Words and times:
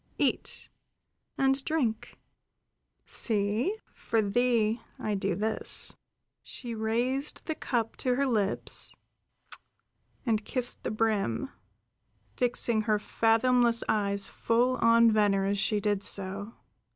Eat 0.17 0.71
and 1.37 1.63
drink. 1.63 2.17
See, 3.05 3.77
for 3.93 4.19
thee 4.19 4.81
I 4.97 5.13
do 5.13 5.35
this." 5.35 5.95
She 6.41 6.73
raised 6.73 7.45
the 7.45 7.53
cup 7.53 7.97
to 7.97 8.15
her 8.15 8.25
lips, 8.25 8.95
and 10.25 10.43
kissed 10.43 10.81
the 10.81 10.89
brim, 10.89 11.51
fixing 12.35 12.81
her 12.89 12.97
fathomless 12.97 13.83
eyes 13.87 14.27
full 14.27 14.77
on 14.77 15.11
Venner 15.11 15.45
as 15.45 15.59
she 15.59 15.79
did 15.79 16.01
so. 16.01 16.55